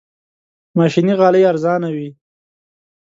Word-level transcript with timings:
ماشيني 0.77 1.13
غالۍ 1.19 1.41
ارزانه 1.51 1.89
وي. 1.95 2.07